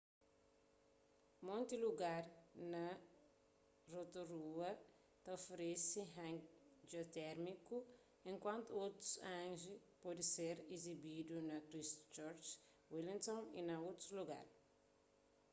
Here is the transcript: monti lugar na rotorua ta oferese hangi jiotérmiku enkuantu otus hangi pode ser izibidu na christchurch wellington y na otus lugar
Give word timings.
monti 1.45 1.75
lugar 1.85 2.23
na 2.73 2.85
rotorua 3.93 4.69
ta 5.23 5.29
oferese 5.39 5.99
hangi 6.15 6.47
jiotérmiku 6.89 7.75
enkuantu 8.31 8.69
otus 8.85 9.11
hangi 9.31 9.73
pode 10.03 10.23
ser 10.35 10.55
izibidu 10.75 11.35
na 11.49 11.57
christchurch 11.69 12.47
wellington 12.93 13.41
y 13.59 13.61
na 13.69 13.75
otus 13.89 14.09
lugar 14.19 14.45